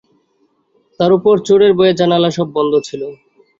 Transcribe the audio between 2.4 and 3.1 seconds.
বন্ধ ছিল।